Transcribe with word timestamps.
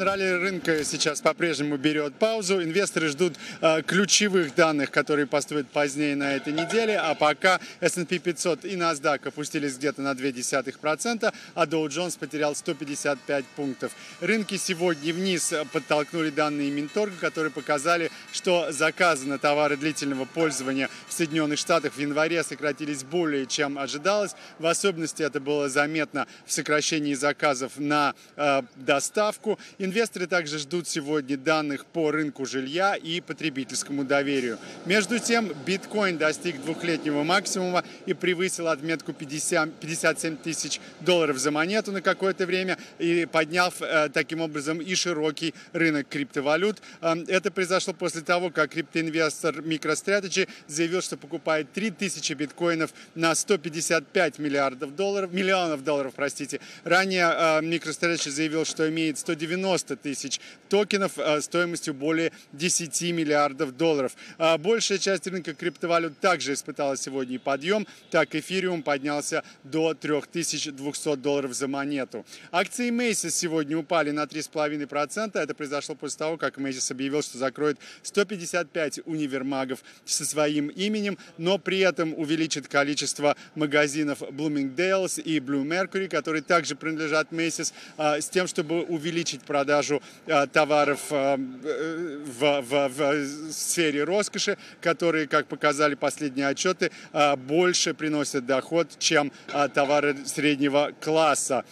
Ралли 0.00 0.30
рынка 0.30 0.84
сейчас 0.84 1.20
по-прежнему 1.20 1.76
берет 1.76 2.14
паузу. 2.14 2.62
Инвесторы 2.62 3.08
ждут 3.08 3.34
э, 3.60 3.82
ключевых 3.82 4.54
данных, 4.54 4.92
которые 4.92 5.26
поступят 5.26 5.68
позднее 5.70 6.14
на 6.14 6.36
этой 6.36 6.52
неделе. 6.52 6.96
А 6.96 7.16
пока 7.16 7.58
S&P 7.80 8.20
500 8.20 8.64
и 8.64 8.76
NASDAQ 8.76 9.26
опустились 9.26 9.76
где-то 9.76 10.00
на 10.00 10.12
0,2%, 10.12 11.34
а 11.56 11.66
Dow 11.66 11.88
Jones 11.88 12.16
потерял 12.16 12.54
155 12.54 13.44
пунктов. 13.56 13.90
Рынки 14.20 14.56
сегодня 14.56 15.12
вниз 15.12 15.52
подтолкнули 15.72 16.30
данные 16.30 16.70
Минторга, 16.70 17.16
которые 17.20 17.50
показали, 17.50 18.12
что 18.32 18.70
заказы 18.70 19.26
на 19.26 19.38
товары 19.38 19.76
длительного 19.76 20.26
пользования 20.26 20.90
в 21.08 21.12
Соединенных 21.12 21.58
Штатах 21.58 21.94
в 21.94 21.98
январе 21.98 22.44
сократились 22.44 23.02
более, 23.02 23.46
чем 23.46 23.76
ожидалось. 23.76 24.36
В 24.60 24.66
особенности 24.66 25.24
это 25.24 25.40
было 25.40 25.68
заметно 25.68 26.28
в 26.46 26.52
сокращении 26.52 27.14
заказов 27.14 27.72
на 27.78 28.14
э, 28.36 28.62
доставку. 28.76 29.58
Инвесторы 29.88 30.26
также 30.26 30.58
ждут 30.58 30.86
сегодня 30.86 31.38
данных 31.38 31.86
по 31.86 32.10
рынку 32.10 32.44
жилья 32.44 32.94
и 32.94 33.22
потребительскому 33.22 34.04
доверию. 34.04 34.58
Между 34.84 35.18
тем, 35.18 35.50
биткоин 35.64 36.18
достиг 36.18 36.60
двухлетнего 36.62 37.22
максимума 37.22 37.82
и 38.04 38.12
превысил 38.12 38.68
отметку 38.68 39.14
50, 39.14 39.80
57 39.80 40.36
тысяч 40.36 40.78
долларов 41.00 41.38
за 41.38 41.50
монету 41.52 41.90
на 41.90 42.02
какое-то 42.02 42.44
время, 42.44 42.76
и 42.98 43.24
подняв 43.24 43.80
э, 43.80 44.10
таким 44.12 44.42
образом 44.42 44.78
и 44.78 44.94
широкий 44.94 45.54
рынок 45.72 46.06
криптовалют. 46.06 46.82
Э, 47.00 47.14
это 47.26 47.50
произошло 47.50 47.94
после 47.94 48.20
того, 48.20 48.50
как 48.50 48.72
криптоинвестор 48.72 49.60
MicroStrategy 49.60 50.50
заявил, 50.66 51.00
что 51.00 51.16
покупает 51.16 51.72
3000 51.72 52.34
биткоинов 52.34 52.92
на 53.14 53.34
155 53.34 54.38
миллиардов 54.38 54.94
долларов, 54.94 55.32
миллионов 55.32 55.82
долларов, 55.82 56.12
простите. 56.14 56.60
Ранее 56.84 57.24
э, 57.24 57.60
MicroStrategy 57.62 58.28
заявил, 58.28 58.66
что 58.66 58.86
имеет 58.90 59.16
190 59.16 59.77
90 59.78 59.96
тысяч 59.96 60.40
токенов 60.68 61.18
а, 61.18 61.40
стоимостью 61.40 61.94
более 61.94 62.32
10 62.52 63.12
миллиардов 63.12 63.76
долларов. 63.76 64.16
А, 64.38 64.58
большая 64.58 64.98
часть 64.98 65.26
рынка 65.26 65.54
криптовалют 65.54 66.18
также 66.20 66.52
испытала 66.52 66.96
сегодня 66.96 67.38
подъем. 67.38 67.86
Так, 68.10 68.34
эфириум 68.34 68.82
поднялся 68.82 69.42
до 69.64 69.94
3200 69.94 71.16
долларов 71.16 71.54
за 71.54 71.68
монету. 71.68 72.24
Акции 72.50 72.90
Macy's 72.90 73.30
сегодня 73.30 73.78
упали 73.78 74.10
на 74.10 74.24
3,5%. 74.24 75.38
Это 75.38 75.54
произошло 75.54 75.94
после 75.94 76.18
того, 76.18 76.36
как 76.36 76.58
Macy's 76.58 76.90
объявил, 76.92 77.22
что 77.22 77.38
закроет 77.38 77.78
155 78.02 79.00
универмагов 79.06 79.82
со 80.04 80.24
своим 80.24 80.68
именем, 80.68 81.18
но 81.38 81.58
при 81.58 81.78
этом 81.78 82.14
увеличит 82.18 82.68
количество 82.68 83.36
магазинов 83.54 84.22
Bloomingdale's 84.22 85.20
и 85.20 85.38
Blue 85.38 85.64
Mercury, 85.64 86.08
которые 86.08 86.42
также 86.42 86.74
принадлежат 86.74 87.32
Macy's, 87.32 87.72
а, 87.96 88.20
с 88.20 88.28
тем, 88.28 88.46
чтобы 88.46 88.82
увеличить 88.82 89.42
продажи 89.42 89.67
продажу 89.68 90.00
э, 90.26 90.46
товаров 90.46 91.00
э, 91.10 91.36
в, 91.36 92.62
в, 92.62 92.88
в 92.88 93.52
сфере 93.52 94.02
роскоши, 94.04 94.56
которые, 94.80 95.26
как 95.26 95.46
показали 95.46 95.94
последние 95.94 96.48
отчеты, 96.48 96.90
э, 97.12 97.36
больше 97.36 97.92
приносят 97.92 98.46
доход, 98.46 98.88
чем 98.98 99.30
товары 99.74 100.16
среднего 100.24 100.92
класса. 101.00 101.64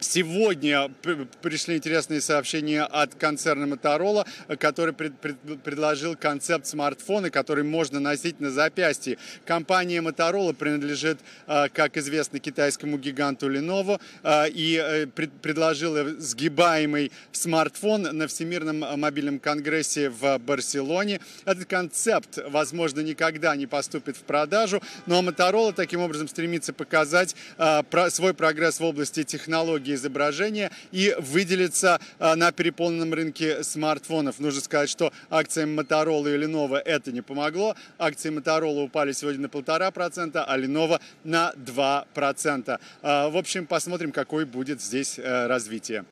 Сегодня 0.00 0.88
пришли 1.42 1.76
интересные 1.76 2.20
сообщения 2.20 2.82
от 2.82 3.16
концерна 3.16 3.64
Motorola, 3.64 4.24
который 4.56 4.94
пред, 4.94 5.18
пред, 5.18 5.36
предложил 5.64 6.14
концепт 6.14 6.66
смартфона, 6.66 7.30
который 7.30 7.64
можно 7.64 7.98
носить 7.98 8.38
на 8.38 8.52
запястье. 8.52 9.18
Компания 9.44 10.00
Motorola 10.00 10.54
принадлежит, 10.54 11.18
а, 11.48 11.68
как 11.68 11.96
известно, 11.96 12.38
китайскому 12.38 12.96
гиганту 12.96 13.52
Lenovo 13.52 14.00
а, 14.22 14.44
и 14.46 14.76
э, 14.76 15.06
пред, 15.06 15.32
предложила 15.42 16.08
сгибаемый 16.20 17.10
смартфон 17.32 18.02
на 18.02 18.28
Всемирном 18.28 19.00
мобильном 19.00 19.40
конгрессе 19.40 20.10
в 20.10 20.38
Барселоне. 20.38 21.20
Этот 21.44 21.64
концепт, 21.64 22.38
возможно, 22.46 23.00
никогда 23.00 23.56
не 23.56 23.66
поступит 23.66 24.16
в 24.16 24.22
продажу, 24.22 24.80
но 25.06 25.20
Motorola 25.22 25.72
таким 25.72 26.02
образом 26.02 26.28
стремится 26.28 26.72
показать 26.72 27.34
а, 27.56 27.84
свой 28.10 28.32
прогресс 28.32 28.78
в 28.78 28.84
области 28.84 29.24
технологий 29.24 29.87
технологии 29.88 29.94
изображения 29.94 30.70
и 30.92 31.14
выделиться 31.18 32.00
а, 32.18 32.36
на 32.36 32.52
переполненном 32.52 33.12
рынке 33.14 33.62
смартфонов. 33.62 34.38
Нужно 34.38 34.60
сказать, 34.60 34.90
что 34.90 35.12
акциям 35.30 35.78
Motorola 35.78 36.34
и 36.34 36.38
Lenovo 36.38 36.76
это 36.76 37.12
не 37.12 37.22
помогло. 37.22 37.74
Акции 37.98 38.30
Motorola 38.30 38.84
упали 38.84 39.12
сегодня 39.12 39.42
на 39.42 39.48
полтора 39.48 39.90
процента, 39.90 40.44
а 40.44 40.58
Lenovo 40.58 41.00
на 41.24 41.52
2%. 41.56 42.80
А, 43.02 43.28
в 43.28 43.36
общем, 43.36 43.66
посмотрим, 43.66 44.12
какое 44.12 44.46
будет 44.46 44.80
здесь 44.80 45.18
э, 45.18 45.46
развитие. 45.46 46.04